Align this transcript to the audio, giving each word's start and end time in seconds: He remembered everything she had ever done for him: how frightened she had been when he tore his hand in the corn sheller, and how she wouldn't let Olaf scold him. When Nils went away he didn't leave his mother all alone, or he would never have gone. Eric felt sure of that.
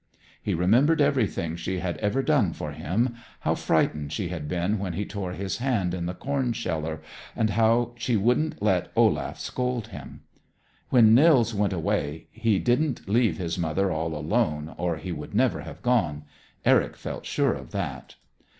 He 0.41 0.55
remembered 0.55 0.99
everything 0.99 1.55
she 1.55 1.77
had 1.77 1.95
ever 1.97 2.23
done 2.23 2.53
for 2.53 2.71
him: 2.71 3.13
how 3.41 3.53
frightened 3.53 4.11
she 4.11 4.29
had 4.29 4.47
been 4.47 4.79
when 4.79 4.93
he 4.93 5.05
tore 5.05 5.33
his 5.33 5.57
hand 5.57 5.93
in 5.93 6.07
the 6.07 6.15
corn 6.15 6.53
sheller, 6.53 7.03
and 7.35 7.51
how 7.51 7.91
she 7.95 8.15
wouldn't 8.15 8.59
let 8.63 8.91
Olaf 8.95 9.39
scold 9.39 9.89
him. 9.89 10.21
When 10.89 11.13
Nils 11.13 11.53
went 11.53 11.73
away 11.73 12.25
he 12.31 12.57
didn't 12.57 13.07
leave 13.07 13.37
his 13.37 13.59
mother 13.59 13.91
all 13.91 14.15
alone, 14.15 14.73
or 14.75 14.97
he 14.97 15.11
would 15.11 15.35
never 15.35 15.61
have 15.61 15.83
gone. 15.83 16.23
Eric 16.65 16.95
felt 16.97 17.27
sure 17.27 17.53
of 17.53 17.69
that. 17.69 18.15